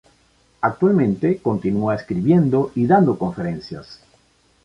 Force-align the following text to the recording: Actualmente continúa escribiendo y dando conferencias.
Actualmente 0.61 1.37
continúa 1.43 1.93
escribiendo 1.93 2.71
y 2.73 2.87
dando 2.87 3.19
conferencias. 3.19 3.99